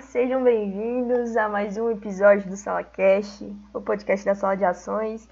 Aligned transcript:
Olá, 0.00 0.06
sejam 0.08 0.42
bem-vindos 0.42 1.36
a 1.36 1.46
mais 1.46 1.76
um 1.76 1.90
episódio 1.90 2.48
do 2.48 2.56
SalaCast, 2.56 3.54
o 3.74 3.82
podcast 3.82 4.24
da 4.24 4.34
Sala 4.34 4.56
de 4.56 4.64
Ações. 4.64 5.26
Uh, 5.26 5.28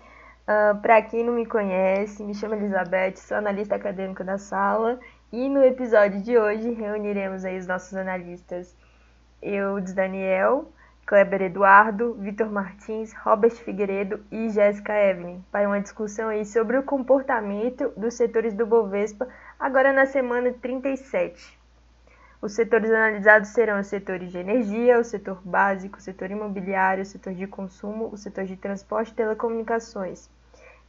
ah, 0.46 0.78
Para 0.82 1.00
quem 1.00 1.24
não 1.24 1.32
me 1.32 1.46
conhece, 1.46 2.22
me 2.22 2.34
chamo 2.34 2.54
Elizabeth, 2.54 3.16
sou 3.16 3.38
analista 3.38 3.76
acadêmica 3.76 4.22
da 4.22 4.36
sala 4.36 5.00
e 5.32 5.48
no 5.48 5.64
episódio 5.64 6.20
de 6.20 6.36
hoje 6.36 6.70
reuniremos 6.72 7.46
aí 7.46 7.56
os 7.56 7.66
nossos 7.66 7.94
analistas, 7.94 8.76
eu, 9.40 9.80
Daniel, 9.80 10.70
Kleber 11.06 11.40
Eduardo, 11.40 12.12
Vitor 12.20 12.50
Martins, 12.50 13.14
Robert 13.14 13.52
Figueiredo 13.52 14.22
e 14.30 14.50
Jéssica 14.50 14.92
Evelyn, 14.92 15.42
para 15.50 15.66
uma 15.66 15.80
discussão 15.80 16.28
aí 16.28 16.44
sobre 16.44 16.76
o 16.76 16.82
comportamento 16.82 17.90
dos 17.96 18.14
setores 18.14 18.52
do 18.52 18.66
Bovespa 18.66 19.26
agora 19.58 19.94
na 19.94 20.04
semana 20.04 20.52
37. 20.52 21.57
Os 22.40 22.52
setores 22.52 22.88
analisados 22.88 23.48
serão 23.48 23.80
os 23.80 23.88
setores 23.88 24.30
de 24.30 24.38
energia, 24.38 25.00
o 25.00 25.02
setor 25.02 25.40
básico, 25.44 25.98
o 25.98 26.00
setor 26.00 26.30
imobiliário, 26.30 27.02
o 27.02 27.06
setor 27.06 27.34
de 27.34 27.48
consumo, 27.48 28.10
o 28.12 28.16
setor 28.16 28.44
de 28.44 28.56
transporte 28.56 29.10
e 29.10 29.14
telecomunicações. 29.14 30.30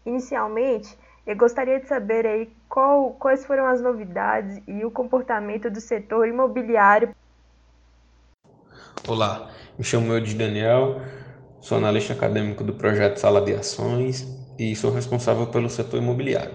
Inicialmente, 0.05 0.95
eu 1.25 1.35
gostaria 1.35 1.79
de 1.79 1.87
saber 1.87 2.27
aí 2.27 2.53
qual, 2.69 3.13
quais 3.13 3.45
foram 3.47 3.65
as 3.65 3.81
novidades 3.81 4.61
e 4.67 4.85
o 4.85 4.91
comportamento 4.91 5.71
do 5.71 5.81
setor 5.81 6.27
imobiliário. 6.27 7.15
Olá, 9.07 9.49
me 9.75 9.83
chamo 9.83 10.13
eu 10.13 10.23
Daniel, 10.35 11.01
sou 11.61 11.79
analista 11.79 12.13
acadêmico 12.13 12.63
do 12.63 12.73
projeto 12.73 13.17
Sala 13.17 13.41
de 13.41 13.55
Ações 13.55 14.23
e 14.59 14.75
sou 14.75 14.91
responsável 14.91 15.47
pelo 15.47 15.67
setor 15.67 15.97
imobiliário. 15.97 16.53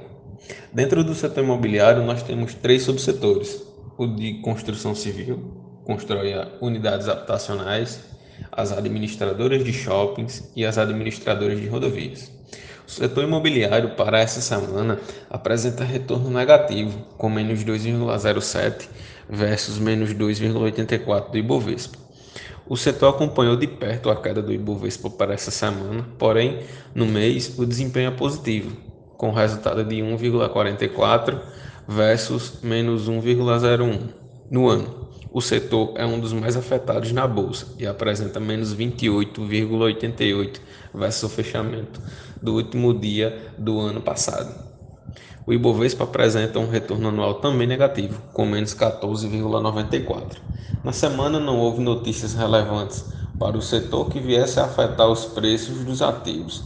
Dentro 0.72 1.02
do 1.02 1.16
setor 1.16 1.42
imobiliário, 1.42 2.04
nós 2.04 2.22
temos 2.22 2.54
três 2.54 2.82
subsetores: 2.82 3.73
o 3.96 4.06
de 4.06 4.34
construção 4.34 4.94
civil, 4.94 5.52
constrói 5.84 6.32
unidades 6.60 7.08
habitacionais, 7.08 8.00
as 8.50 8.72
administradoras 8.72 9.62
de 9.64 9.72
shoppings 9.72 10.50
e 10.56 10.64
as 10.64 10.78
administradoras 10.78 11.60
de 11.60 11.66
rodovias. 11.66 12.32
O 12.86 12.90
setor 12.90 13.24
imobiliário 13.24 13.90
para 13.90 14.18
essa 14.18 14.40
semana 14.40 14.98
apresenta 15.30 15.84
retorno 15.84 16.30
negativo, 16.30 16.98
com 17.16 17.30
menos 17.30 17.64
2,07 17.64 18.88
versus 19.28 19.78
menos 19.78 20.12
2,84 20.12 21.30
do 21.30 21.38
Ibovespa. 21.38 21.98
O 22.66 22.76
setor 22.76 23.14
acompanhou 23.14 23.56
de 23.56 23.66
perto 23.66 24.10
a 24.10 24.16
queda 24.16 24.42
do 24.42 24.52
Ibovespa 24.52 25.08
para 25.08 25.34
essa 25.34 25.50
semana, 25.50 26.06
porém, 26.18 26.60
no 26.94 27.06
mês, 27.06 27.58
o 27.58 27.64
desempenho 27.64 28.08
é 28.08 28.10
positivo, 28.10 28.76
com 29.16 29.32
resultado 29.32 29.84
de 29.84 29.96
1,44 29.96 31.40
versus 31.86 32.60
menos 32.62 33.08
1,01 33.08 34.08
no 34.50 34.68
ano. 34.68 35.04
O 35.32 35.40
setor 35.40 35.94
é 35.96 36.06
um 36.06 36.20
dos 36.20 36.32
mais 36.32 36.56
afetados 36.56 37.10
na 37.10 37.26
bolsa 37.26 37.66
e 37.78 37.86
apresenta 37.86 38.38
menos 38.38 38.74
28,88 38.74 40.60
versus 40.94 41.22
o 41.24 41.28
fechamento 41.28 42.00
do 42.40 42.54
último 42.54 42.94
dia 42.94 43.52
do 43.58 43.80
ano 43.80 44.00
passado. 44.00 44.54
O 45.46 45.52
Ibovespa 45.52 46.04
apresenta 46.04 46.58
um 46.58 46.68
retorno 46.68 47.08
anual 47.08 47.34
também 47.34 47.66
negativo, 47.66 48.22
com 48.32 48.46
menos 48.46 48.74
14,94. 48.74 50.38
Na 50.82 50.92
semana 50.92 51.38
não 51.38 51.58
houve 51.58 51.82
notícias 51.82 52.32
relevantes 52.32 53.04
para 53.38 53.58
o 53.58 53.62
setor 53.62 54.08
que 54.08 54.20
viesse 54.20 54.60
a 54.60 54.64
afetar 54.64 55.08
os 55.08 55.24
preços 55.24 55.84
dos 55.84 56.00
ativos. 56.00 56.62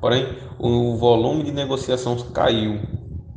Porém, 0.00 0.28
o 0.58 0.94
volume 0.96 1.42
de 1.42 1.52
negociação 1.52 2.16
caiu 2.32 2.80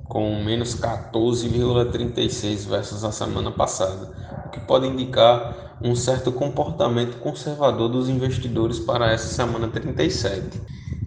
com 0.06 0.44
menos 0.44 0.76
14,36 0.76 2.68
versus 2.68 3.04
a 3.04 3.12
semana 3.12 3.52
passada, 3.52 4.12
o 4.46 4.50
que 4.50 4.60
pode 4.60 4.88
indicar 4.88 5.78
um 5.82 5.96
certo 5.96 6.32
comportamento 6.32 7.20
conservador 7.20 7.90
dos 7.90 8.08
investidores 8.10 8.80
para 8.80 9.12
essa 9.12 9.28
semana 9.34 9.68
37. 9.68 10.62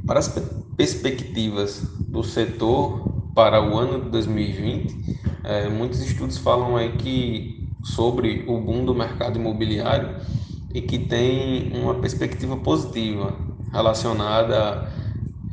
Para 0.07 0.19
as 0.19 0.29
perspectivas 0.77 1.83
do 2.09 2.23
setor 2.23 3.31
para 3.35 3.63
o 3.63 3.77
ano 3.77 4.05
de 4.05 4.11
2020, 4.11 5.19
é, 5.45 5.69
muitos 5.69 6.01
estudos 6.01 6.39
falam 6.39 6.77
aí 6.77 6.93
que 6.97 7.69
sobre 7.83 8.45
o 8.49 8.61
boom 8.61 8.85
do 8.85 8.95
mercado 8.95 9.39
imobiliário 9.39 10.17
e 10.75 10.81
que 10.81 10.99
tem 10.99 11.73
uma 11.75 11.95
perspectiva 11.95 12.57
positiva 12.57 13.35
relacionada 13.73 14.89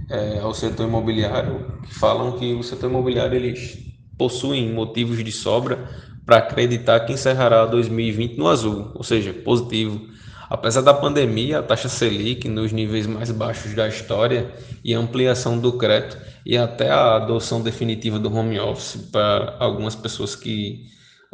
é, 0.10 0.40
ao 0.40 0.54
setor 0.54 0.88
imobiliário, 0.88 1.80
que 1.84 1.94
falam 1.94 2.34
que 2.34 2.54
o 2.54 2.64
setor 2.64 2.90
imobiliário 2.90 3.36
eles 3.36 3.78
possuem 4.18 4.72
motivos 4.72 5.24
de 5.24 5.32
sobra 5.32 5.90
para 6.26 6.38
acreditar 6.38 7.02
que 7.02 7.14
encerrará 7.14 7.66
2020 7.66 8.38
no 8.38 8.48
azul, 8.48 8.92
ou 8.96 9.04
seja, 9.04 9.34
positivo. 9.34 10.02
Apesar 10.50 10.82
da 10.82 10.94
pandemia, 10.94 11.60
a 11.60 11.64
taxa 11.64 11.90
Selic 11.90 12.48
nos 12.48 12.72
níveis 12.72 13.08
mais 13.08 13.32
baixos 13.32 13.74
da 13.74 13.88
história 13.88 14.54
e 14.84 14.94
a 14.94 15.00
ampliação 15.00 15.58
do 15.58 15.74
crédito 15.74 16.18
e 16.46 16.58
até 16.58 16.90
a 16.90 17.16
adoção 17.16 17.62
definitiva 17.62 18.20
do 18.20 18.34
home 18.34 18.60
office 18.60 18.98
para 19.12 19.56
algumas 19.60 19.96
pessoas 19.96 20.36
que 20.36 20.86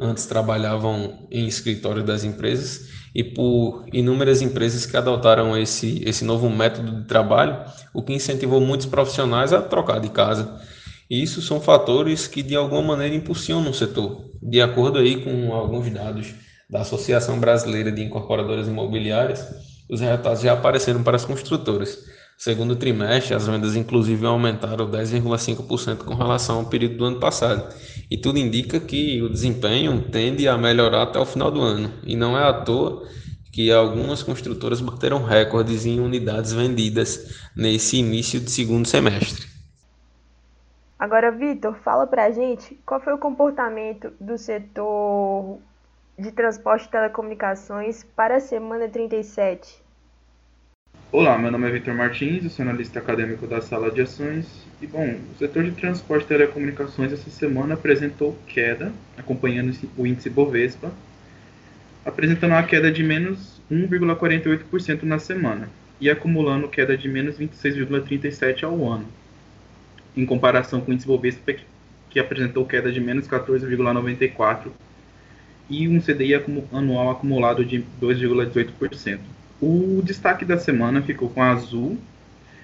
antes 0.02 0.26
trabalhavam 0.26 1.28
em 1.32 1.48
escritório 1.48 2.04
das 2.04 2.24
empresas 2.24 2.90
e 3.14 3.24
por 3.24 3.86
inúmeras 3.92 4.42
empresas 4.42 4.86
que 4.86 4.96
adotaram 4.96 5.58
esse, 5.58 6.02
esse 6.06 6.24
novo 6.24 6.50
método 6.50 7.02
de 7.02 7.08
trabalho, 7.08 7.58
o 7.94 8.02
que 8.02 8.14
incentivou 8.14 8.62
muitos 8.62 8.86
profissionais 8.86 9.52
a 9.52 9.62
trocar 9.62 10.00
de 10.00 10.10
casa. 10.10 10.60
E 11.10 11.22
isso 11.22 11.42
são 11.42 11.60
fatores 11.60 12.28
que 12.28 12.44
de 12.44 12.56
alguma 12.56 12.84
maneira 12.84 13.16
impulsionam 13.16 13.72
o 13.72 13.74
setor. 13.74 14.30
De 14.42 14.62
acordo 14.62 15.00
aí 15.00 15.24
com 15.24 15.54
alguns 15.54 15.90
dados 15.92 16.34
da 16.70 16.82
Associação 16.82 17.40
Brasileira 17.40 17.92
de 17.92 18.04
Incorporadoras 18.04 18.68
Imobiliárias, 18.68 19.44
os 19.90 20.02
resultados 20.02 20.42
já 20.42 20.54
apareceram 20.54 21.02
para 21.02 21.16
as 21.16 21.26
construtoras. 21.26 21.98
Segundo 22.38 22.76
trimestre, 22.76 23.34
as 23.34 23.48
vendas 23.48 23.76
inclusive 23.76 24.26
aumentaram 24.26 24.90
10,5% 24.90 26.06
com 26.06 26.14
relação 26.14 26.60
ao 26.60 26.66
período 26.68 26.96
do 26.96 27.06
ano 27.06 27.20
passado. 27.20 27.74
E 28.10 28.18
tudo 28.18 28.40
indica 28.40 28.80
que 28.80 29.22
o 29.22 29.30
desempenho 29.30 30.02
tende 30.10 30.48
a 30.48 30.58
melhorar 30.58 31.04
até 31.04 31.20
o 31.20 31.26
final 31.26 31.52
do 31.52 31.62
ano. 31.62 31.94
E 32.04 32.16
não 32.16 32.38
é 32.38 32.44
à 32.44 32.54
toa 32.54 33.08
que 33.52 33.72
algumas 33.72 34.24
construtoras 34.24 34.82
bateram 34.82 35.24
recordes 35.24 35.86
em 35.86 36.00
unidades 36.00 36.54
vendidas 36.54 37.50
nesse 37.56 37.98
início 37.98 38.40
de 38.40 38.50
segundo 38.50 38.88
semestre. 38.88 39.48
Agora, 40.98 41.32
Vitor, 41.32 41.76
fala 41.76 42.06
pra 42.06 42.32
gente 42.32 42.78
qual 42.86 43.00
foi 43.00 43.14
o 43.14 43.18
comportamento 43.18 44.12
do 44.20 44.38
setor 44.38 45.60
de 46.18 46.32
transporte 46.32 46.86
e 46.86 46.92
telecomunicações 46.92 48.04
para 48.16 48.38
a 48.38 48.40
semana 48.40 48.90
37. 48.90 49.89
Olá, 51.12 51.40
meu 51.40 51.50
nome 51.50 51.68
é 51.68 51.72
Vitor 51.72 51.96
Martins, 51.96 52.44
eu 52.44 52.52
sou 52.52 52.62
analista 52.62 53.00
acadêmico 53.00 53.48
da 53.48 53.60
Sala 53.62 53.90
de 53.90 54.00
Ações. 54.00 54.46
E 54.80 54.86
bom, 54.86 55.16
o 55.34 55.40
setor 55.40 55.64
de 55.64 55.72
transporte 55.72 56.26
e 56.26 56.28
telecomunicações 56.28 57.12
essa 57.12 57.32
semana 57.32 57.74
apresentou 57.74 58.38
queda, 58.46 58.94
acompanhando 59.18 59.76
o 59.98 60.06
índice 60.06 60.30
Bovespa, 60.30 60.92
apresentando 62.06 62.52
uma 62.52 62.62
queda 62.62 62.92
de 62.92 63.02
menos 63.02 63.60
1,48% 63.72 65.02
na 65.02 65.18
semana 65.18 65.68
e 66.00 66.12
acumulando 66.12 66.68
queda 66.68 66.96
de 66.96 67.10
menos 67.10 67.40
26,37% 67.40 68.66
ao 68.66 68.88
ano, 68.88 69.08
em 70.16 70.28
comparação 70.28 70.80
com 70.80 70.92
o 70.92 70.94
índice 70.94 71.08
Bovespa 71.08 71.56
que 72.12 72.20
apresentou 72.20 72.68
queda 72.68 72.92
de 72.92 73.02
menos 73.02 73.28
14,94% 73.28 74.68
e 75.72 75.88
um 75.88 76.00
CDI 76.00 76.36
anual 76.72 77.10
acumulado 77.10 77.66
de 77.66 77.84
2,18%. 78.00 79.39
O 79.62 80.02
destaque 80.04 80.46
da 80.46 80.58
semana 80.58 81.02
ficou 81.02 81.30
com 81.30 81.44
a 81.44 81.52
Azul, 81.52 81.98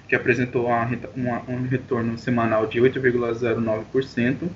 que 0.07 0.15
apresentou 0.15 0.67
uma, 0.67 0.89
uma, 1.15 1.41
um 1.47 1.67
retorno 1.67 2.17
semanal 2.17 2.67
de 2.67 2.79
8,09%, 2.79 4.47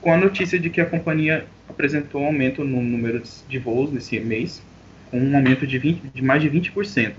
com 0.00 0.12
a 0.12 0.16
notícia 0.16 0.58
de 0.58 0.70
que 0.70 0.80
a 0.80 0.86
companhia 0.86 1.46
apresentou 1.68 2.22
um 2.22 2.26
aumento 2.26 2.64
no 2.64 2.80
número 2.80 3.22
de 3.46 3.58
voos 3.58 3.92
nesse 3.92 4.18
mês, 4.18 4.62
com 5.10 5.20
um 5.20 5.36
aumento 5.36 5.66
de, 5.66 5.78
20, 5.78 6.02
de 6.14 6.22
mais 6.22 6.40
de 6.40 6.48
20%, 6.48 7.12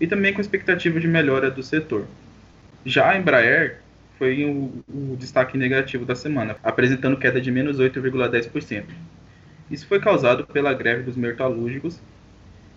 e 0.00 0.06
também 0.06 0.32
com 0.32 0.40
expectativa 0.40 1.00
de 1.00 1.08
melhora 1.08 1.50
do 1.50 1.62
setor. 1.62 2.06
Já 2.84 3.10
a 3.10 3.18
Embraer 3.18 3.78
foi 4.18 4.44
o, 4.44 4.84
o 4.88 5.16
destaque 5.18 5.58
negativo 5.58 6.04
da 6.04 6.14
semana, 6.14 6.56
apresentando 6.62 7.16
queda 7.16 7.40
de 7.40 7.50
menos 7.50 7.78
8,10%. 7.80 8.84
Isso 9.68 9.86
foi 9.88 9.98
causado 9.98 10.46
pela 10.46 10.72
greve 10.72 11.02
dos 11.02 11.16
metalúrgicos 11.16 12.00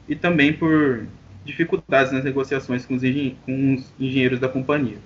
e 0.07 0.15
também 0.15 0.53
por 0.53 1.05
dificuldades 1.45 2.11
nas 2.11 2.23
negociações 2.23 2.85
com 2.85 2.95
os, 2.95 3.03
engen 3.03 3.37
com 3.45 3.73
os 3.75 3.93
engenheiros 3.99 4.39
da 4.39 4.47
companhia. 4.47 4.97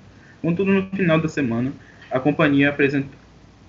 Contudo, 0.41 0.71
no 0.71 0.89
final 0.89 1.19
da 1.19 1.27
semana, 1.27 1.71
a 2.11 2.19
companhia 2.19 2.75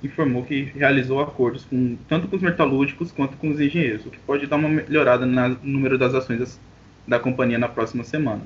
informou 0.02 0.44
que 0.44 0.62
realizou 0.76 1.20
acordos 1.20 1.64
com, 1.64 1.96
tanto 2.08 2.28
com 2.28 2.36
os 2.36 2.42
metalúrgicos 2.42 3.10
quanto 3.10 3.36
com 3.36 3.50
os 3.50 3.60
engenheiros, 3.60 4.06
o 4.06 4.10
que 4.10 4.18
pode 4.20 4.46
dar 4.46 4.56
uma 4.56 4.68
melhorada 4.68 5.26
no 5.26 5.58
número 5.62 5.98
das 5.98 6.14
ações 6.14 6.60
da 7.06 7.18
companhia 7.18 7.58
na 7.58 7.68
próxima 7.68 8.04
semana. 8.04 8.42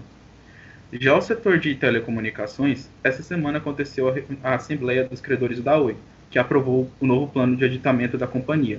Já 0.92 1.16
o 1.16 1.22
setor 1.22 1.58
de 1.58 1.74
telecomunicações, 1.74 2.88
essa 3.02 3.22
semana 3.22 3.58
aconteceu 3.58 4.08
a, 4.08 4.50
a 4.50 4.54
Assembleia 4.54 5.04
dos 5.04 5.20
Credores 5.20 5.60
da 5.60 5.78
Oi, 5.78 5.96
que 6.30 6.38
aprovou 6.38 6.90
o 7.00 7.06
novo 7.06 7.28
plano 7.28 7.56
de 7.56 7.64
aditamento 7.64 8.16
da 8.16 8.26
companhia. 8.26 8.78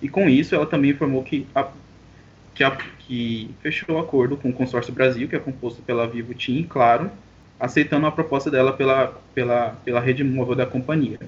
E 0.00 0.08
com 0.08 0.28
isso, 0.28 0.54
ela 0.54 0.66
também 0.66 0.90
informou 0.90 1.22
que 1.22 1.46
a, 1.54 1.68
que, 2.58 2.64
a, 2.64 2.72
que 2.72 3.54
fechou 3.62 3.94
o 3.94 3.98
acordo 4.00 4.36
com 4.36 4.50
o 4.50 4.52
Consórcio 4.52 4.92
Brasil, 4.92 5.28
que 5.28 5.36
é 5.36 5.38
composto 5.38 5.80
pela 5.80 6.08
Vivo 6.08 6.34
Team, 6.34 6.64
claro, 6.64 7.08
aceitando 7.58 8.04
a 8.04 8.10
proposta 8.10 8.50
dela 8.50 8.72
pela, 8.72 9.14
pela, 9.32 9.76
pela 9.84 10.00
rede 10.00 10.24
móvel 10.24 10.56
da 10.56 10.66
companhia. 10.66 11.20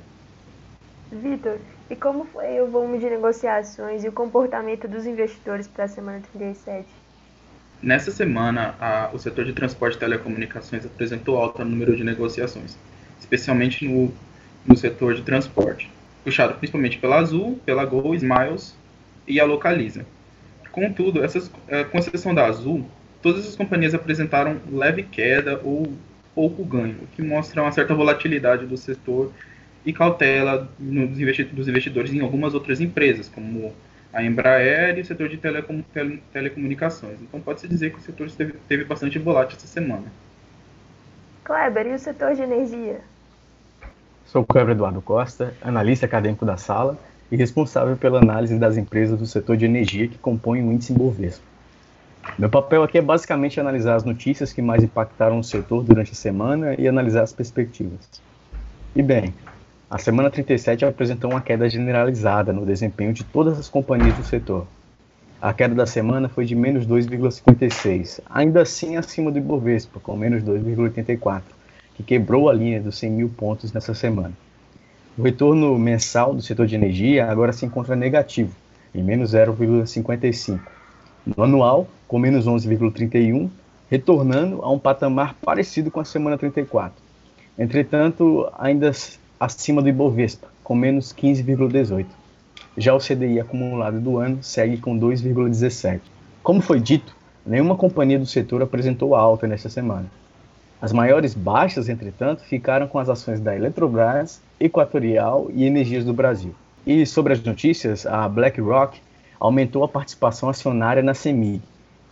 Vitor, 1.12 1.58
e 1.88 1.94
como 1.94 2.24
foi 2.24 2.60
o 2.60 2.66
volume 2.66 2.98
de 2.98 3.08
negociações 3.08 4.02
e 4.02 4.08
o 4.08 4.12
comportamento 4.12 4.88
dos 4.88 5.06
investidores 5.06 5.68
para 5.68 5.84
a 5.84 5.88
semana 5.88 6.20
37? 6.32 6.88
Nessa 7.80 8.10
semana, 8.10 8.74
a, 8.80 9.10
o 9.12 9.18
setor 9.18 9.44
de 9.44 9.52
transporte 9.52 9.94
e 9.94 10.00
telecomunicações 10.00 10.84
apresentou 10.84 11.36
alta 11.38 11.64
no 11.64 11.70
número 11.70 11.96
de 11.96 12.02
negociações, 12.02 12.76
especialmente 13.20 13.86
no, 13.86 14.12
no 14.66 14.76
setor 14.76 15.14
de 15.14 15.22
transporte, 15.22 15.88
puxado 16.24 16.54
principalmente 16.54 16.98
pela 16.98 17.18
Azul, 17.18 17.60
pela 17.64 17.84
Gol, 17.84 18.16
Smiles 18.16 18.74
e 19.28 19.38
a 19.38 19.44
Localiza. 19.44 20.04
Contudo, 20.80 21.22
essas, 21.22 21.50
é, 21.68 21.84
com 21.84 21.98
exceção 21.98 22.34
da 22.34 22.46
Azul, 22.46 22.86
todas 23.20 23.46
as 23.46 23.54
companhias 23.54 23.92
apresentaram 23.92 24.56
leve 24.72 25.02
queda 25.02 25.60
ou 25.62 25.92
pouco 26.34 26.64
ganho, 26.64 26.96
o 27.02 27.06
que 27.08 27.20
mostra 27.22 27.60
uma 27.60 27.70
certa 27.70 27.94
volatilidade 27.94 28.64
do 28.64 28.78
setor 28.78 29.30
e 29.84 29.92
cautela 29.92 30.70
dos 30.78 31.68
investidores 31.68 32.14
em 32.14 32.20
algumas 32.20 32.54
outras 32.54 32.80
empresas, 32.80 33.28
como 33.28 33.74
a 34.10 34.24
Embraer 34.24 34.96
e 34.96 35.02
o 35.02 35.04
setor 35.04 35.28
de 35.28 35.36
telecom, 35.36 35.82
tele, 35.92 36.22
telecomunicações. 36.32 37.20
Então 37.20 37.40
pode-se 37.40 37.68
dizer 37.68 37.90
que 37.90 37.98
o 37.98 38.00
setor 38.00 38.26
esteve, 38.28 38.54
teve 38.66 38.84
bastante 38.84 39.18
volátil 39.18 39.58
essa 39.58 39.66
semana. 39.66 40.06
Kleber, 41.44 41.88
e 41.88 41.92
o 41.92 41.98
setor 41.98 42.34
de 42.34 42.40
energia? 42.40 43.00
Sou 44.24 44.40
o 44.42 44.46
Kleber 44.46 44.72
Eduardo 44.72 45.02
Costa, 45.02 45.54
analista 45.60 46.06
acadêmico 46.06 46.46
da 46.46 46.56
sala 46.56 46.98
e 47.30 47.36
responsável 47.36 47.96
pela 47.96 48.18
análise 48.18 48.58
das 48.58 48.76
empresas 48.76 49.18
do 49.18 49.26
setor 49.26 49.56
de 49.56 49.64
energia 49.64 50.08
que 50.08 50.18
compõem 50.18 50.62
o 50.62 50.72
índice 50.72 50.92
Bovespa. 50.92 51.44
Meu 52.38 52.48
papel 52.48 52.82
aqui 52.82 52.98
é 52.98 53.02
basicamente 53.02 53.60
analisar 53.60 53.96
as 53.96 54.04
notícias 54.04 54.52
que 54.52 54.62
mais 54.62 54.82
impactaram 54.82 55.38
o 55.38 55.44
setor 55.44 55.82
durante 55.84 56.12
a 56.12 56.14
semana 56.14 56.74
e 56.78 56.88
analisar 56.88 57.22
as 57.22 57.32
perspectivas. 57.32 58.08
E 58.96 59.02
bem, 59.02 59.34
a 59.90 59.98
semana 59.98 60.30
37 60.30 60.84
apresentou 60.84 61.30
uma 61.30 61.40
queda 61.40 61.68
generalizada 61.68 62.52
no 62.52 62.64
desempenho 62.64 63.12
de 63.12 63.24
todas 63.24 63.58
as 63.58 63.68
companhias 63.68 64.16
do 64.16 64.24
setor. 64.24 64.66
A 65.40 65.52
queda 65.52 65.74
da 65.74 65.86
semana 65.86 66.28
foi 66.28 66.44
de 66.44 66.54
menos 66.54 66.86
2,56, 66.86 68.20
ainda 68.28 68.62
assim 68.62 68.96
acima 68.96 69.30
do 69.30 69.38
Ibovespa, 69.38 69.98
com 69.98 70.16
menos 70.16 70.42
2,84, 70.42 71.42
que 71.94 72.02
quebrou 72.02 72.48
a 72.48 72.52
linha 72.52 72.80
dos 72.80 72.98
100 72.98 73.10
mil 73.10 73.28
pontos 73.30 73.72
nessa 73.72 73.94
semana. 73.94 74.32
O 75.18 75.22
retorno 75.22 75.76
mensal 75.78 76.34
do 76.34 76.40
setor 76.40 76.66
de 76.66 76.74
energia 76.74 77.30
agora 77.30 77.52
se 77.52 77.66
encontra 77.66 77.96
negativo, 77.96 78.54
em 78.94 79.02
menos 79.02 79.32
0,55. 79.32 80.60
No 81.26 81.42
anual, 81.42 81.88
com 82.06 82.18
menos 82.18 82.46
11,31, 82.46 83.50
retornando 83.90 84.62
a 84.62 84.70
um 84.70 84.78
patamar 84.78 85.34
parecido 85.34 85.90
com 85.90 86.00
a 86.00 86.04
semana 86.04 86.38
34. 86.38 86.92
Entretanto, 87.58 88.50
ainda 88.56 88.92
acima 89.38 89.82
do 89.82 89.88
Ibovespa, 89.88 90.48
com 90.62 90.74
menos 90.74 91.12
15,18. 91.12 92.06
Já 92.76 92.94
o 92.94 92.98
CDI 92.98 93.40
acumulado 93.40 94.00
do 94.00 94.16
ano 94.16 94.42
segue 94.42 94.78
com 94.78 94.98
2,17. 94.98 96.00
Como 96.42 96.62
foi 96.62 96.80
dito, 96.80 97.14
nenhuma 97.44 97.76
companhia 97.76 98.18
do 98.18 98.26
setor 98.26 98.62
apresentou 98.62 99.14
alta 99.14 99.46
nesta 99.46 99.68
semana. 99.68 100.06
As 100.80 100.92
maiores 100.92 101.34
baixas, 101.34 101.88
entretanto, 101.88 102.42
ficaram 102.42 102.86
com 102.86 102.98
as 102.98 103.08
ações 103.08 103.40
da 103.40 103.54
Eletrobras, 103.54 104.40
Equatorial 104.60 105.50
e 105.54 105.64
Energias 105.64 106.04
do 106.04 106.12
Brasil. 106.12 106.54
E 106.86 107.06
sobre 107.06 107.32
as 107.32 107.42
notícias, 107.42 108.04
a 108.04 108.28
BlackRock 108.28 109.00
aumentou 109.38 109.82
a 109.82 109.88
participação 109.88 110.50
acionária 110.50 111.02
na 111.02 111.14
CEMIG. 111.14 111.62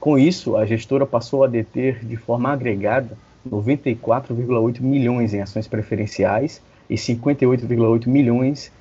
Com 0.00 0.18
isso, 0.18 0.56
a 0.56 0.64
gestora 0.64 1.04
passou 1.04 1.44
a 1.44 1.46
deter 1.46 2.02
de 2.02 2.16
forma 2.16 2.50
agregada 2.50 3.18
94,8 3.46 4.80
milhões 4.80 5.34
em 5.34 5.42
ações 5.42 5.68
preferenciais 5.68 6.62
e 6.88 6.94
58,8 6.94 8.06
milhões 8.06 8.72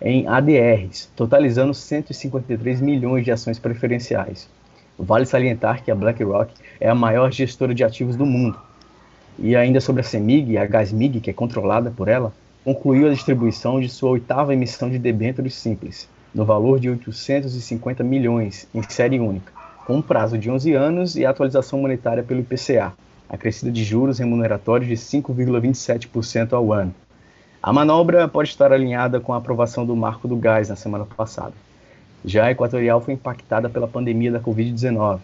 em 0.00 0.28
ADRs, 0.28 1.10
totalizando 1.16 1.74
153 1.74 2.80
milhões 2.80 3.24
de 3.24 3.32
ações 3.32 3.58
preferenciais. 3.58 4.48
Vale 4.96 5.26
salientar 5.26 5.82
que 5.82 5.90
a 5.90 5.94
BlackRock 5.96 6.54
é 6.78 6.88
a 6.88 6.94
maior 6.94 7.32
gestora 7.32 7.74
de 7.74 7.82
ativos 7.82 8.14
do 8.14 8.24
mundo. 8.24 8.56
E 9.38 9.56
ainda 9.56 9.80
sobre 9.80 10.02
a 10.02 10.04
CEMIG, 10.04 10.56
a 10.56 10.64
Gasmig, 10.64 11.20
que 11.20 11.30
é 11.30 11.32
controlada 11.32 11.90
por 11.90 12.08
ela, 12.08 12.32
concluiu 12.66 13.06
a 13.06 13.12
distribuição 13.12 13.80
de 13.80 13.88
sua 13.88 14.10
oitava 14.10 14.52
emissão 14.52 14.90
de 14.90 14.98
debêntures 14.98 15.54
simples, 15.54 16.08
no 16.34 16.44
valor 16.44 16.80
de 16.80 16.90
850 16.90 18.02
milhões 18.02 18.66
em 18.74 18.82
série 18.82 19.20
única, 19.20 19.52
com 19.86 19.98
um 19.98 20.02
prazo 20.02 20.36
de 20.36 20.50
11 20.50 20.72
anos 20.72 21.14
e 21.14 21.24
atualização 21.24 21.80
monetária 21.80 22.24
pelo 22.24 22.40
IPCA, 22.40 22.92
acrescida 23.28 23.70
de 23.70 23.84
juros 23.84 24.18
remuneratórios 24.18 24.88
de 24.88 24.96
5,27% 24.96 26.54
ao 26.54 26.72
ano, 26.72 26.92
a 27.62 27.72
manobra 27.72 28.26
pode 28.26 28.48
estar 28.48 28.72
alinhada 28.72 29.20
com 29.20 29.32
a 29.32 29.36
aprovação 29.36 29.86
do 29.86 29.94
marco 29.94 30.26
do 30.26 30.34
gás 30.34 30.68
na 30.68 30.74
semana 30.74 31.04
passada. 31.04 31.54
Já 32.24 32.46
a 32.46 32.50
Equatorial 32.50 33.00
foi 33.00 33.14
impactada 33.14 33.68
pela 33.68 33.86
pandemia 33.86 34.32
da 34.32 34.40
Covid-19. 34.40 35.20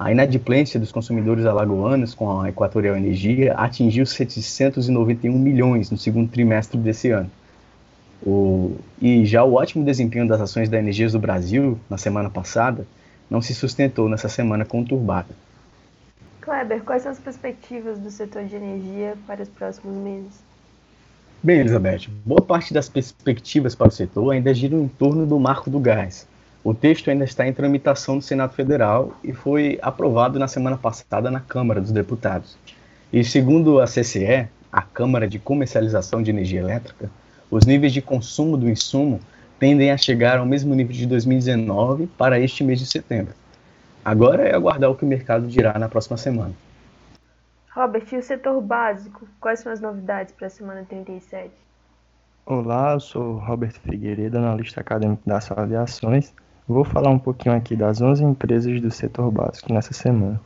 A 0.00 0.10
inadimplência 0.10 0.80
dos 0.80 0.90
consumidores 0.90 1.44
alagoanos 1.44 2.14
com 2.14 2.40
a 2.40 2.48
Equatorial 2.48 2.96
Energia 2.96 3.52
atingiu 3.52 4.06
791 4.06 5.38
milhões 5.38 5.90
no 5.90 5.98
segundo 5.98 6.30
trimestre 6.30 6.78
desse 6.78 7.10
ano. 7.10 7.30
O... 8.24 8.78
E 8.98 9.26
já 9.26 9.44
o 9.44 9.52
ótimo 9.52 9.84
desempenho 9.84 10.26
das 10.26 10.40
ações 10.40 10.70
da 10.70 10.78
Energias 10.78 11.12
do 11.12 11.18
Brasil 11.18 11.78
na 11.90 11.98
semana 11.98 12.30
passada 12.30 12.86
não 13.28 13.42
se 13.42 13.54
sustentou 13.54 14.08
nessa 14.08 14.26
semana 14.26 14.64
conturbada. 14.64 15.34
Kleber, 16.40 16.82
quais 16.82 17.02
são 17.02 17.12
as 17.12 17.18
perspectivas 17.18 17.98
do 17.98 18.10
setor 18.10 18.44
de 18.44 18.56
energia 18.56 19.18
para 19.26 19.42
os 19.42 19.50
próximos 19.50 19.94
meses? 19.96 20.42
Bem, 21.42 21.60
Elizabeth, 21.60 22.08
boa 22.24 22.40
parte 22.40 22.72
das 22.72 22.88
perspectivas 22.88 23.74
para 23.74 23.88
o 23.88 23.90
setor 23.90 24.30
ainda 24.30 24.54
giram 24.54 24.80
em 24.80 24.88
torno 24.88 25.26
do 25.26 25.38
marco 25.38 25.68
do 25.68 25.78
gás. 25.78 26.26
O 26.62 26.74
texto 26.74 27.08
ainda 27.10 27.24
está 27.24 27.46
em 27.46 27.54
tramitação 27.54 28.16
no 28.16 28.22
Senado 28.22 28.52
Federal 28.52 29.16
e 29.24 29.32
foi 29.32 29.78
aprovado 29.80 30.38
na 30.38 30.46
semana 30.46 30.76
passada 30.76 31.30
na 31.30 31.40
Câmara 31.40 31.80
dos 31.80 31.90
Deputados. 31.90 32.58
E 33.10 33.24
segundo 33.24 33.80
a 33.80 33.86
CCE, 33.86 34.46
a 34.70 34.82
Câmara 34.82 35.26
de 35.26 35.38
Comercialização 35.38 36.22
de 36.22 36.30
Energia 36.30 36.60
Elétrica, 36.60 37.10
os 37.50 37.64
níveis 37.64 37.94
de 37.94 38.02
consumo 38.02 38.58
do 38.58 38.68
insumo 38.68 39.20
tendem 39.58 39.90
a 39.90 39.96
chegar 39.96 40.38
ao 40.38 40.44
mesmo 40.44 40.74
nível 40.74 40.94
de 40.94 41.06
2019 41.06 42.06
para 42.06 42.38
este 42.38 42.62
mês 42.62 42.78
de 42.78 42.86
setembro. 42.86 43.34
Agora 44.04 44.42
é 44.46 44.54
aguardar 44.54 44.90
o 44.90 44.94
que 44.94 45.04
o 45.04 45.08
mercado 45.08 45.46
dirá 45.46 45.78
na 45.78 45.88
próxima 45.88 46.18
semana. 46.18 46.52
Robert, 47.74 48.04
e 48.12 48.16
o 48.16 48.22
setor 48.22 48.60
básico? 48.60 49.26
Quais 49.40 49.60
são 49.60 49.72
as 49.72 49.80
novidades 49.80 50.34
para 50.34 50.48
a 50.48 50.50
semana 50.50 50.84
37? 50.86 51.50
Olá, 52.44 52.92
eu 52.92 53.00
sou 53.00 53.36
Robert 53.38 53.72
Figueiredo, 53.80 54.36
analista 54.36 54.80
acadêmico 54.80 55.22
da 55.24 55.40
sala 55.40 55.66
de 55.66 55.76
ações. 55.76 56.34
Vou 56.70 56.84
falar 56.84 57.10
um 57.10 57.18
pouquinho 57.18 57.52
aqui 57.52 57.74
das 57.74 58.00
11 58.00 58.22
empresas 58.22 58.80
do 58.80 58.92
setor 58.92 59.28
básico 59.28 59.72
nessa 59.72 59.92
semana. 59.92 60.40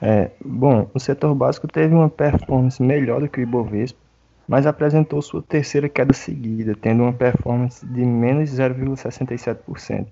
É, 0.00 0.30
bom, 0.44 0.88
o 0.94 1.00
setor 1.00 1.34
básico 1.34 1.66
teve 1.66 1.92
uma 1.92 2.08
performance 2.08 2.80
melhor 2.80 3.20
do 3.20 3.28
que 3.28 3.40
o 3.40 3.42
Ibovespa, 3.42 3.98
mas 4.46 4.68
apresentou 4.68 5.20
sua 5.20 5.42
terceira 5.42 5.88
queda 5.88 6.12
seguida, 6.12 6.76
tendo 6.80 7.02
uma 7.02 7.12
performance 7.12 7.84
de 7.84 8.04
menos 8.04 8.50
0,67%, 8.50 10.06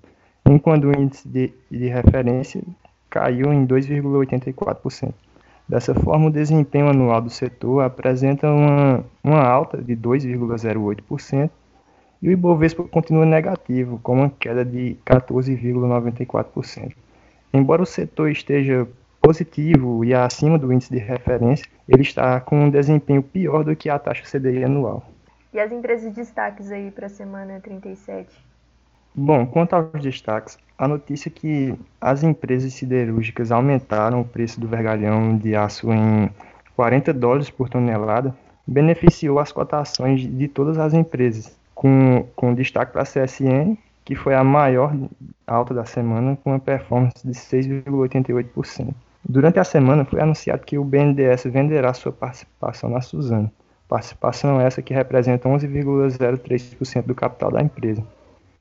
enquanto 0.46 0.88
o 0.88 1.00
índice 1.00 1.28
de, 1.28 1.52
de 1.70 1.86
referência 1.86 2.60
caiu 3.08 3.52
em 3.52 3.64
2,84%. 3.64 5.14
Dessa 5.68 5.94
forma, 5.94 6.26
o 6.26 6.32
desempenho 6.32 6.88
anual 6.88 7.22
do 7.22 7.30
setor 7.30 7.84
apresenta 7.84 8.50
uma, 8.50 9.04
uma 9.22 9.44
alta 9.44 9.80
de 9.80 9.96
2,08% 9.96 11.50
e 12.22 12.28
o 12.28 12.32
Ibovespa 12.32 12.84
continua 12.84 13.24
negativo, 13.24 13.98
com 14.02 14.14
uma 14.14 14.30
queda 14.30 14.64
de 14.64 14.96
14,94%. 15.06 16.94
Embora 17.52 17.82
o 17.82 17.86
setor 17.86 18.30
esteja 18.30 18.86
positivo 19.20 20.04
e 20.04 20.14
acima 20.14 20.58
do 20.58 20.72
índice 20.72 20.90
de 20.90 20.98
referência, 20.98 21.66
ele 21.88 22.02
está 22.02 22.40
com 22.40 22.64
um 22.64 22.70
desempenho 22.70 23.22
pior 23.22 23.64
do 23.64 23.74
que 23.76 23.88
a 23.88 23.98
taxa 23.98 24.24
CDI 24.24 24.64
anual. 24.64 25.04
E 25.52 25.58
as 25.58 25.72
empresas 25.72 26.10
de 26.10 26.16
destaques 26.16 26.70
aí 26.70 26.90
para 26.90 27.06
a 27.06 27.10
semana 27.10 27.60
37? 27.60 28.28
Bom, 29.14 29.44
quanto 29.46 29.74
aos 29.74 30.00
destaques, 30.00 30.56
a 30.78 30.86
notícia 30.86 31.28
é 31.28 31.32
que 31.32 31.74
as 32.00 32.22
empresas 32.22 32.72
siderúrgicas 32.72 33.50
aumentaram 33.50 34.20
o 34.20 34.24
preço 34.24 34.60
do 34.60 34.68
vergalhão 34.68 35.36
de 35.36 35.54
aço 35.56 35.92
em 35.92 36.30
40 36.76 37.12
dólares 37.12 37.50
por 37.50 37.68
tonelada 37.68 38.34
beneficiou 38.66 39.40
as 39.40 39.50
cotações 39.50 40.20
de 40.20 40.46
todas 40.46 40.78
as 40.78 40.94
empresas, 40.94 41.58
com, 41.80 42.26
com 42.36 42.52
destaque 42.52 42.92
para 42.92 43.00
a 43.00 43.06
CSN, 43.06 43.74
que 44.04 44.14
foi 44.14 44.34
a 44.34 44.44
maior 44.44 44.94
alta 45.46 45.72
da 45.72 45.86
semana, 45.86 46.36
com 46.44 46.50
uma 46.50 46.60
performance 46.60 47.26
de 47.26 47.32
6,88%. 47.32 48.92
Durante 49.26 49.58
a 49.58 49.64
semana 49.64 50.04
foi 50.04 50.20
anunciado 50.20 50.62
que 50.62 50.76
o 50.76 50.84
BNDES 50.84 51.44
venderá 51.44 51.94
sua 51.94 52.12
participação 52.12 52.90
na 52.90 53.00
Suzano, 53.00 53.50
participação 53.88 54.60
essa 54.60 54.82
que 54.82 54.92
representa 54.92 55.48
11,03% 55.48 57.06
do 57.06 57.14
capital 57.14 57.50
da 57.50 57.62
empresa. 57.62 58.04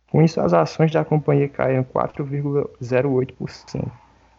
Com 0.10 0.22
isso, 0.22 0.40
as 0.40 0.54
ações 0.54 0.90
da 0.90 1.04
companhia 1.04 1.50
caíram 1.50 1.84
4,08%. 1.84 3.86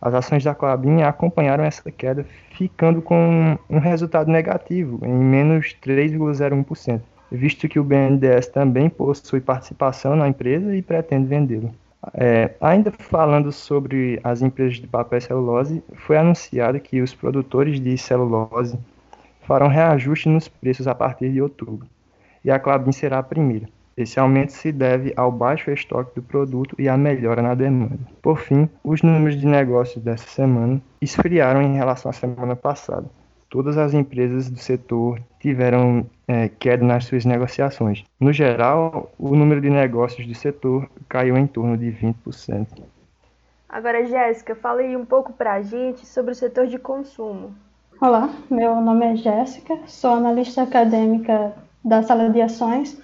As 0.00 0.14
ações 0.14 0.42
da 0.42 0.54
Clabin 0.54 1.02
acompanharam 1.02 1.64
essa 1.64 1.90
queda, 1.90 2.24
ficando 2.56 3.02
com 3.02 3.58
um 3.68 3.78
resultado 3.78 4.30
negativo, 4.30 5.04
em 5.04 5.12
menos 5.12 5.76
3,01%, 5.84 7.02
visto 7.30 7.68
que 7.68 7.78
o 7.78 7.84
BNDES 7.84 8.48
também 8.48 8.88
possui 8.88 9.40
participação 9.40 10.16
na 10.16 10.28
empresa 10.28 10.74
e 10.74 10.82
pretende 10.82 11.26
vendê-lo. 11.26 11.70
É, 12.14 12.54
ainda 12.60 12.90
falando 12.90 13.52
sobre 13.52 14.18
as 14.24 14.40
empresas 14.40 14.78
de 14.78 14.86
papel 14.86 15.18
e 15.18 15.22
celulose, 15.22 15.82
foi 15.94 16.16
anunciado 16.16 16.80
que 16.80 17.02
os 17.02 17.14
produtores 17.14 17.78
de 17.78 17.96
celulose 17.98 18.78
farão 19.42 19.68
reajuste 19.68 20.28
nos 20.28 20.48
preços 20.48 20.86
a 20.86 20.94
partir 20.94 21.30
de 21.30 21.42
outubro, 21.42 21.86
e 22.44 22.50
a 22.50 22.58
Clabin 22.58 22.92
será 22.92 23.18
a 23.18 23.22
primeira. 23.22 23.68
Esse 23.96 24.18
aumento 24.18 24.52
se 24.52 24.72
deve 24.72 25.12
ao 25.14 25.30
baixo 25.30 25.70
estoque 25.70 26.14
do 26.14 26.22
produto 26.22 26.74
e 26.78 26.88
à 26.88 26.96
melhora 26.96 27.42
na 27.42 27.54
demanda. 27.54 27.98
Por 28.22 28.38
fim, 28.38 28.68
os 28.82 29.02
números 29.02 29.38
de 29.38 29.46
negócios 29.46 30.02
dessa 30.02 30.26
semana 30.26 30.80
esfriaram 31.02 31.60
em 31.60 31.74
relação 31.74 32.10
à 32.10 32.12
semana 32.14 32.56
passada. 32.56 33.04
Todas 33.50 33.76
as 33.76 33.94
empresas 33.94 34.48
do 34.48 34.60
setor 34.60 35.20
tiveram 35.40 36.06
é, 36.28 36.48
queda 36.48 36.84
nas 36.84 37.04
suas 37.06 37.24
negociações. 37.24 38.04
No 38.20 38.32
geral, 38.32 39.10
o 39.18 39.34
número 39.34 39.60
de 39.60 39.68
negócios 39.68 40.24
do 40.24 40.34
setor 40.36 40.88
caiu 41.08 41.36
em 41.36 41.48
torno 41.48 41.76
de 41.76 41.90
20%. 41.90 42.68
Agora, 43.68 44.06
Jéssica, 44.06 44.54
fala 44.54 44.82
aí 44.82 44.96
um 44.96 45.04
pouco 45.04 45.32
para 45.32 45.54
a 45.54 45.62
gente 45.62 46.06
sobre 46.06 46.30
o 46.30 46.34
setor 46.34 46.68
de 46.68 46.78
consumo. 46.78 47.52
Olá, 48.00 48.30
meu 48.48 48.80
nome 48.80 49.04
é 49.04 49.16
Jéssica, 49.16 49.76
sou 49.86 50.12
analista 50.12 50.62
acadêmica 50.62 51.52
da 51.84 52.04
sala 52.04 52.30
de 52.30 52.40
ações 52.40 52.96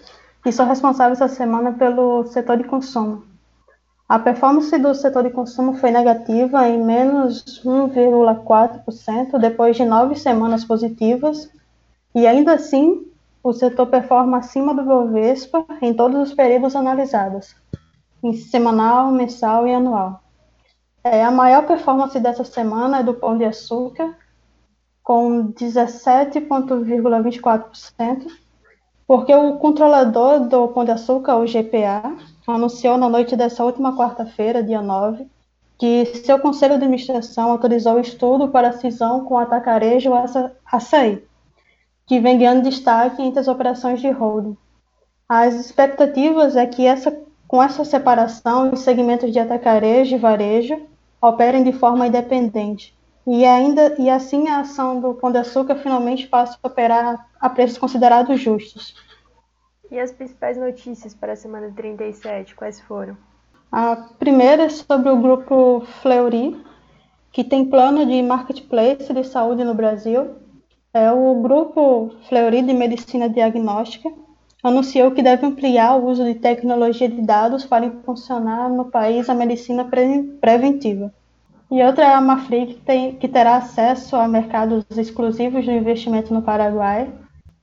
e 0.45 0.53
sou 0.53 0.65
responsável 0.65 1.15
essa 1.15 1.26
semana 1.26 1.73
pelo 1.73 2.25
setor 2.26 2.57
de 2.57 2.65
consumo. 2.65 3.25
A 4.09 4.21
performance 4.21 4.79
do 4.79 4.95
setor 4.95 5.25
de 5.25 5.31
consumo 5.31 5.75
foi 5.75 5.91
negativa 5.91 6.69
em 6.69 6.81
menos 6.81 7.43
1,4% 7.65 9.37
depois 9.37 9.77
de 9.77 9.85
nove 9.85 10.15
semanas 10.15 10.65
positivas, 10.65 11.51
e 12.15 12.25
ainda 12.25 12.55
assim 12.55 13.05
o 13.43 13.53
setor 13.53 13.89
performa 13.89 14.39
acima 14.39 14.73
do 14.73 14.85
Bovespa 14.85 15.67
em 15.83 15.93
todos 15.93 16.29
os 16.29 16.35
períodos 16.35 16.77
analisados, 16.77 17.57
em 18.23 18.33
semanal, 18.33 19.11
mensal 19.11 19.67
e 19.67 19.75
anual. 19.75 20.23
É, 21.03 21.25
a 21.25 21.33
maior 21.33 21.67
performance 21.67 22.21
dessa 22.21 22.45
semana 22.45 23.01
é 23.01 23.03
do 23.03 23.15
Pão 23.15 23.37
de 23.37 23.45
Açúcar, 23.45 24.17
com 25.03 25.53
17,24%, 25.53 28.29
porque 29.05 29.35
o 29.35 29.59
controlador 29.59 30.49
do 30.49 30.69
Pão 30.69 30.85
de 30.85 30.93
Açúcar, 30.93 31.35
o 31.37 31.47
GPA, 31.47 32.15
anunciou 32.53 32.97
na 32.97 33.09
noite 33.09 33.37
dessa 33.37 33.65
última 33.65 33.97
quarta-feira, 33.97 34.62
dia 34.62 34.81
9, 34.81 35.26
que 35.79 36.07
seu 36.25 36.38
conselho 36.38 36.79
de 36.79 36.85
administração 36.85 37.50
autorizou 37.50 37.95
o 37.95 38.00
estudo 38.00 38.49
para 38.49 38.69
a 38.69 38.73
cisão 38.73 39.25
com 39.25 39.35
o 39.35 39.38
atacarejo 39.38 40.11
açaí, 40.65 41.23
que 42.07 42.21
vem 42.21 42.38
ganhando 42.38 42.69
destaque 42.69 43.21
entre 43.23 43.41
as 43.41 43.49
operações 43.49 44.00
de 44.00 44.11
holding. 44.11 44.57
As 45.29 45.55
expectativas 45.55 46.57
é 46.57 46.67
que 46.67 46.87
essa, 46.87 47.17
com 47.49 47.62
essa 47.62 47.85
separação, 47.85 48.73
os 48.73 48.81
segmentos 48.81 49.33
de 49.33 49.38
atacarejo 49.38 50.15
e 50.15 50.19
varejo 50.19 50.81
operem 51.21 51.65
de 51.65 51.73
forma 51.73 52.07
independente, 52.07 52.97
e 53.26 53.45
ainda 53.45 53.97
e 53.99 54.09
assim 54.09 54.49
a 54.49 54.61
ação 54.61 55.00
do 55.00 55.15
Pão 55.15 55.33
de 55.33 55.38
Açúcar 55.38 55.75
finalmente 55.76 56.29
passa 56.29 56.57
a 56.62 56.69
operar 56.69 57.29
a 57.41 57.50
preços 57.50 57.76
considerados 57.76 58.41
justos. 58.41 58.95
E 59.90 59.99
as 59.99 60.12
principais 60.12 60.57
notícias 60.57 61.14
para 61.14 61.33
a 61.33 61.37
semana 61.37 61.73
37, 61.75 62.55
quais 62.55 62.81
foram? 62.81 63.16
A 63.71 63.97
primeira 64.19 64.64
é 64.64 64.69
sobre 64.69 65.11
o 65.11 65.21
grupo 65.21 65.83
Fleury, 66.02 66.57
que 67.33 67.45
tem 67.45 67.64
plano 67.64 68.07
de 68.07 68.23
marketplace 68.23 69.12
de 69.12 69.25
saúde 69.25 69.64
no 69.64 69.75
Brasil. 69.75 70.31
É, 70.95 71.12
o 71.12 71.35
grupo 71.43 72.11
Fleury 72.28 72.62
de 72.62 72.73
Medicina 72.73 73.28
Diagnóstica 73.28 74.11
anunciou 74.62 75.11
que 75.11 75.23
deve 75.23 75.47
ampliar 75.47 75.97
o 75.97 76.07
uso 76.07 76.25
de 76.25 76.35
tecnologia 76.35 77.09
de 77.09 77.23
dados 77.23 77.64
para 77.64 77.90
funcionar 78.05 78.69
no 78.69 78.87
país 78.87 79.28
a 79.28 79.35
medicina 79.35 79.85
pre 79.85 80.23
preventiva. 80.40 81.12
E 81.71 81.83
outra 81.83 82.07
é 82.07 82.14
a 82.14 82.21
Mafri, 82.21 82.66
que, 82.66 82.75
tem, 82.75 83.16
que 83.16 83.28
terá 83.28 83.57
acesso 83.57 84.16
a 84.16 84.28
mercados 84.28 84.85
exclusivos 84.97 85.64
de 85.64 85.73
investimento 85.73 86.33
no 86.33 86.43
Paraguai. 86.43 87.12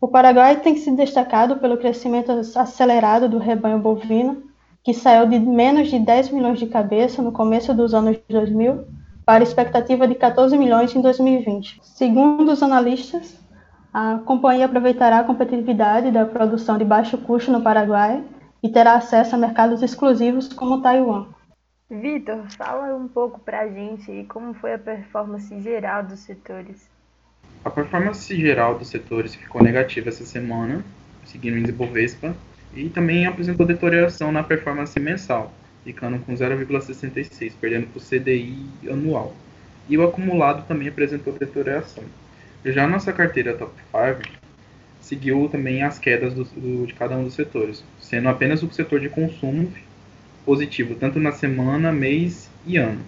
O 0.03 0.07
Paraguai 0.09 0.59
tem 0.59 0.75
se 0.75 0.91
destacado 0.91 1.59
pelo 1.59 1.77
crescimento 1.77 2.29
acelerado 2.57 3.29
do 3.29 3.37
rebanho 3.37 3.79
bovino, 3.79 4.43
que 4.83 4.93
saiu 4.93 5.25
de 5.25 5.39
menos 5.39 5.89
de 5.89 5.97
10 5.97 6.29
milhões 6.31 6.59
de 6.59 6.67
cabeças 6.67 7.23
no 7.23 7.31
começo 7.31 7.73
dos 7.73 7.93
anos 7.93 8.17
2000 8.27 8.83
para 9.25 9.41
a 9.41 9.47
expectativa 9.47 10.05
de 10.05 10.15
14 10.15 10.57
milhões 10.57 10.93
em 10.93 11.01
2020. 11.01 11.79
Segundo 11.81 12.51
os 12.51 12.61
analistas, 12.61 13.39
a 13.93 14.19
companhia 14.25 14.65
aproveitará 14.65 15.19
a 15.19 15.23
competitividade 15.23 16.11
da 16.11 16.25
produção 16.25 16.77
de 16.77 16.83
baixo 16.83 17.17
custo 17.19 17.49
no 17.49 17.61
Paraguai 17.61 18.21
e 18.61 18.67
terá 18.67 18.95
acesso 18.95 19.35
a 19.35 19.37
mercados 19.37 19.81
exclusivos 19.81 20.51
como 20.51 20.81
Taiwan. 20.81 21.27
Vitor, 21.89 22.43
fala 22.57 22.93
um 22.93 23.07
pouco 23.07 23.39
para 23.39 23.61
a 23.61 23.69
gente 23.69 24.25
como 24.25 24.53
foi 24.53 24.73
a 24.73 24.77
performance 24.77 25.57
geral 25.61 26.03
dos 26.03 26.19
setores. 26.19 26.91
A 27.65 27.69
performance 27.69 28.35
geral 28.35 28.77
dos 28.77 28.89
setores 28.89 29.35
ficou 29.35 29.63
negativa 29.63 30.09
essa 30.09 30.25
semana, 30.25 30.83
seguindo 31.23 31.53
o 31.53 31.57
índice 31.57 31.71
Bovespa, 31.71 32.35
e 32.75 32.89
também 32.89 33.25
apresentou 33.25 33.65
deterioração 33.65 34.33
na 34.33 34.43
performance 34.43 34.99
mensal, 34.99 35.53
ficando 35.85 36.19
com 36.19 36.33
0,66, 36.33 37.53
perdendo 37.61 37.87
para 37.87 37.99
o 37.99 38.01
CDI 38.01 38.67
anual. 38.89 39.33
E 39.87 39.97
o 39.97 40.03
acumulado 40.03 40.67
também 40.67 40.89
apresentou 40.89 41.31
deterioração. 41.31 42.03
Já 42.65 42.83
a 42.83 42.87
nossa 42.87 43.13
carteira 43.13 43.53
Top 43.53 43.73
5 43.91 44.29
seguiu 44.99 45.47
também 45.49 45.83
as 45.83 45.97
quedas 45.97 46.33
do, 46.33 46.43
do, 46.43 46.85
de 46.85 46.93
cada 46.93 47.15
um 47.15 47.23
dos 47.23 47.33
setores, 47.33 47.81
sendo 47.97 48.27
apenas 48.27 48.61
o 48.61 48.71
setor 48.73 48.99
de 48.99 49.07
consumo 49.07 49.71
positivo, 50.45 50.95
tanto 50.95 51.17
na 51.17 51.31
semana, 51.31 51.93
mês 51.93 52.49
e 52.65 52.75
ano. 52.75 53.01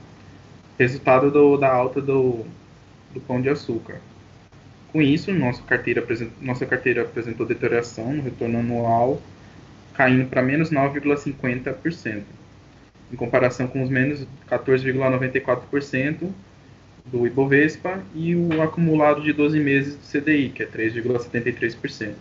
Resultado 0.79 1.29
do, 1.29 1.57
da 1.57 1.69
alta 1.73 2.01
do, 2.01 2.45
do 3.13 3.19
pão 3.19 3.41
de 3.41 3.49
açúcar. 3.49 3.99
Com 4.95 5.01
isso, 5.01 5.33
nossa 5.33 5.61
carteira, 5.61 6.01
nossa 6.39 6.65
carteira 6.65 7.01
apresentou 7.01 7.45
deterioração 7.45 8.13
no 8.13 8.23
retorno 8.23 8.59
anual, 8.59 9.21
caindo 9.93 10.29
para 10.29 10.41
menos 10.41 10.71
9,50%, 10.71 12.23
em 13.11 13.15
comparação 13.17 13.67
com 13.67 13.83
os 13.83 13.89
menos 13.89 14.25
14,94% 14.49 16.31
do 17.07 17.27
Ibovespa 17.27 18.01
e 18.13 18.37
o 18.37 18.61
acumulado 18.61 19.21
de 19.21 19.33
12 19.33 19.59
meses 19.59 19.97
do 19.97 20.21
CDI, 20.21 20.51
que 20.51 20.63
é 20.63 20.65
3,73%. 20.65 22.13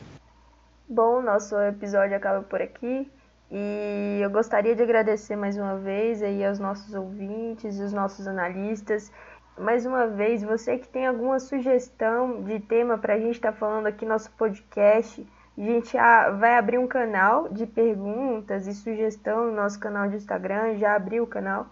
Bom, 0.88 1.22
nosso 1.22 1.56
episódio 1.60 2.16
acaba 2.16 2.42
por 2.42 2.60
aqui. 2.60 3.08
E 3.52 4.18
eu 4.20 4.30
gostaria 4.30 4.74
de 4.74 4.82
agradecer 4.82 5.36
mais 5.36 5.56
uma 5.56 5.76
vez 5.76 6.24
aí 6.24 6.44
aos 6.44 6.58
nossos 6.58 6.92
ouvintes, 6.92 7.78
os 7.78 7.92
nossos 7.92 8.26
analistas. 8.26 9.12
Mais 9.58 9.86
uma 9.86 10.08
vez, 10.08 10.42
você 10.42 10.76
que 10.76 10.88
tem 10.88 11.06
alguma 11.06 11.38
sugestão 11.38 12.42
de 12.42 12.58
tema 12.58 12.98
para 12.98 13.14
a 13.14 13.18
gente 13.18 13.36
estar 13.36 13.52
tá 13.52 13.58
falando 13.58 13.86
aqui 13.86 14.04
no 14.04 14.10
nosso 14.10 14.28
podcast, 14.32 15.24
a 15.56 15.60
gente 15.60 15.96
vai 16.40 16.58
abrir 16.58 16.78
um 16.78 16.88
canal 16.88 17.48
de 17.48 17.64
perguntas 17.64 18.66
e 18.66 18.74
sugestão 18.74 19.46
no 19.46 19.52
nosso 19.52 19.78
canal 19.78 20.08
de 20.08 20.16
Instagram, 20.16 20.76
já 20.76 20.96
abriu 20.96 21.22
o 21.22 21.26
canal. 21.26 21.68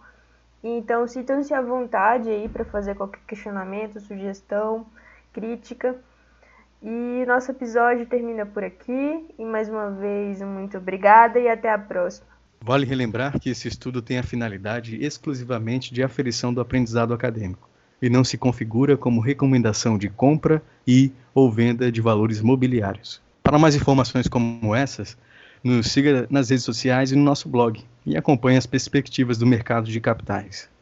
Então, 0.63 1.09
sintam-se 1.09 1.53
à 1.53 1.61
vontade 1.61 2.29
aí 2.29 2.49
para 2.49 2.65
fazer 2.65 2.95
qualquer 2.95 3.21
questionamento, 3.27 3.99
sugestão, 3.99 4.87
crítica. 5.33 5.97
E 6.81 7.25
nosso 7.27 7.51
episódio 7.51 8.07
termina 8.07 8.47
por 8.47 8.63
aqui. 8.63 9.35
E 9.37 9.45
mais 9.45 9.69
uma 9.69 9.91
vez, 9.91 10.41
muito 10.41 10.79
obrigada 10.79 11.41
e 11.41 11.49
até 11.49 11.73
a 11.73 11.79
próxima. 11.79 12.29
Vale 12.61 12.87
relembrar 12.87 13.41
que 13.41 13.51
esse 13.51 13.67
estudo 13.67 14.01
tem 14.01 14.21
a 14.21 14.23
finalidade 14.23 15.05
exclusivamente 15.05 15.93
de 15.93 16.01
aferição 16.01 16.55
do 16.55 16.61
aprendizado 16.61 17.13
acadêmico 17.13 17.72
e 18.03 18.11
não 18.11 18.25
se 18.25 18.37
configura 18.37 18.97
como 18.97 19.21
recomendação 19.21 19.97
de 19.97 20.09
compra 20.09 20.61
e 20.87 21.13
ou 21.33 21.51
venda 21.51 21.91
de 21.91 22.01
valores 22.01 22.43
mobiliários. 22.43 23.23
Para 23.43 23.59
mais 23.59 23.77
informações 23.77 24.27
como 24.27 24.75
essas, 24.75 25.17
nos 25.63 25.87
siga 25.87 26.27
nas 26.29 26.51
redes 26.51 26.65
sociais 26.65 27.13
e 27.13 27.17
no 27.17 27.23
nosso 27.23 27.49
blog 27.49 27.81
e 28.05 28.17
acompanhe 28.17 28.59
as 28.59 28.67
perspectivas 28.67 29.39
do 29.39 29.47
mercado 29.47 29.89
de 29.89 30.01
capitais. 30.01 30.69